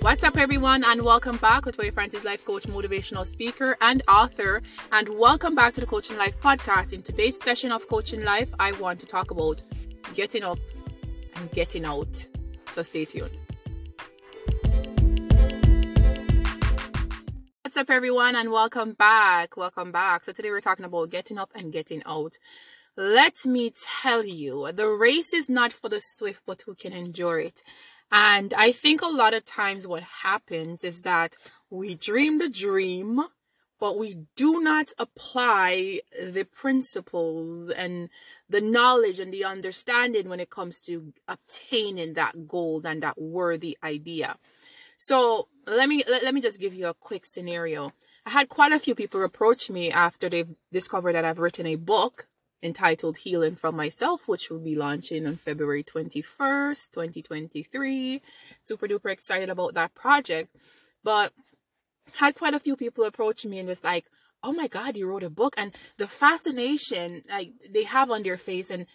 [0.00, 1.64] What's up, everyone, and welcome back.
[1.64, 4.62] Latoya Francis, life coach, motivational speaker, and author.
[4.92, 6.92] And welcome back to the Coaching Life podcast.
[6.92, 9.60] In today's session of Coaching Life, I want to talk about
[10.14, 10.60] getting up
[11.34, 12.28] and getting out.
[12.70, 13.36] So stay tuned.
[17.62, 19.56] What's up, everyone, and welcome back.
[19.56, 20.24] Welcome back.
[20.24, 22.38] So, today we're talking about getting up and getting out.
[22.96, 23.72] Let me
[24.02, 27.62] tell you, the race is not for the swift, but who can endure it.
[28.10, 31.36] And I think a lot of times what happens is that
[31.70, 33.20] we dream the dream,
[33.78, 38.08] but we do not apply the principles and
[38.48, 43.76] the knowledge and the understanding when it comes to obtaining that goal and that worthy
[43.84, 44.36] idea.
[44.96, 47.92] So let me let, let me just give you a quick scenario.
[48.26, 51.76] I had quite a few people approach me after they've discovered that I've written a
[51.76, 52.26] book
[52.62, 58.22] entitled Healing from Myself, which will be launching on February 21st, 2023.
[58.60, 60.54] Super duper excited about that project.
[61.04, 61.32] But
[62.14, 64.06] had quite a few people approach me and was like,
[64.42, 65.54] oh my God, you wrote a book.
[65.56, 68.86] And the fascination like they have on their face and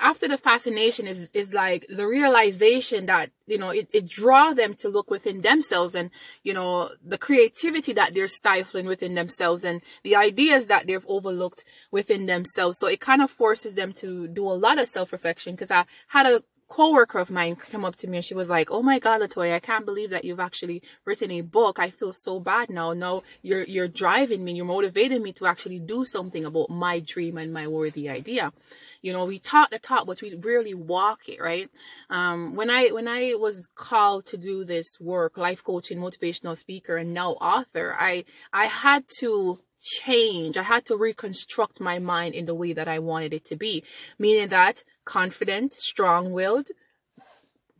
[0.00, 4.74] after the fascination is is like the realization that you know it, it draw them
[4.74, 6.10] to look within themselves and
[6.42, 11.64] you know the creativity that they're stifling within themselves and the ideas that they've overlooked
[11.90, 12.78] within themselves.
[12.78, 16.26] So it kind of forces them to do a lot of self-reflection because i had
[16.26, 19.20] a coworker of mine come up to me and she was like, "Oh my God,
[19.20, 21.78] Latoya, I can't believe that you've actually written a book.
[21.78, 22.92] I feel so bad now.
[22.92, 27.38] Now you're you're driving me, you're motivating me to actually do something about my dream
[27.38, 28.52] and my worthy idea."
[29.00, 31.70] You know, we talk the talk, but we really walk it, right?
[32.10, 36.96] Um, when I when I was called to do this work, life coaching, motivational speaker,
[36.96, 40.56] and now author, I I had to change.
[40.56, 43.84] I had to reconstruct my mind in the way that I wanted it to be,
[44.18, 46.68] meaning that confident, strong willed,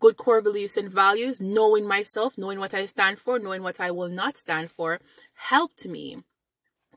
[0.00, 3.90] good core beliefs and values, knowing myself, knowing what I stand for, knowing what I
[3.90, 5.00] will not stand for,
[5.34, 6.18] helped me,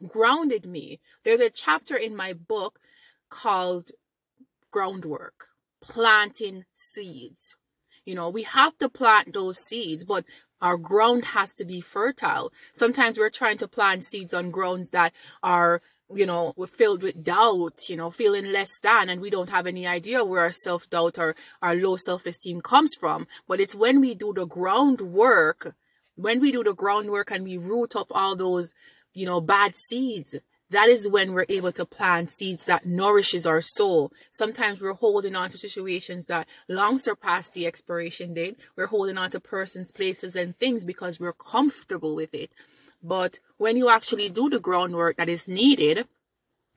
[0.08, 1.00] grounded me.
[1.24, 2.80] There's a chapter in my book
[3.30, 3.92] called
[4.72, 5.48] Groundwork,
[5.82, 7.56] planting seeds.
[8.06, 10.26] You know, we have to plant those seeds, but
[10.62, 12.52] our ground has to be fertile.
[12.74, 15.82] Sometimes we're trying to plant seeds on grounds that are,
[16.14, 19.68] you know, we're filled with doubt, you know, feeling less than, and we don't have
[19.68, 23.28] any idea where our self doubt or our low self esteem comes from.
[23.48, 25.76] But it's when we do the groundwork,
[26.16, 28.74] when we do the groundwork and we root up all those,
[29.14, 30.36] you know, bad seeds,
[30.72, 34.12] that is when we're able to plant seeds that nourishes our soul.
[34.32, 38.58] Sometimes we're holding on to situations that long surpass the expiration date.
[38.76, 42.52] We're holding on to persons, places, and things because we're comfortable with it.
[43.04, 46.08] But when you actually do the groundwork that is needed,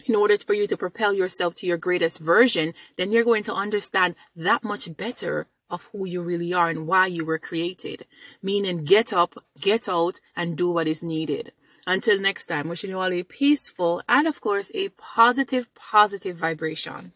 [0.06, 3.54] in order for you to propel yourself to your greatest version, then you're going to
[3.54, 8.06] understand that much better of who you really are and why you were created.
[8.42, 11.52] Meaning, get up, get out, and do what is needed.
[11.86, 17.12] Until next time, wishing you all a peaceful and, of course, a positive, positive vibration.